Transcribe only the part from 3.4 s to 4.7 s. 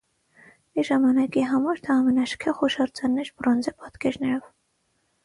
բրոնզե պատկերներով։